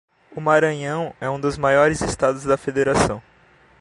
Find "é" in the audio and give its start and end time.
1.21-1.29